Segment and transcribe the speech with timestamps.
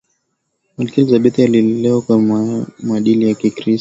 [0.77, 2.19] malkia elizabeth alilelewa kwa
[2.83, 3.69] maadili ya kikristo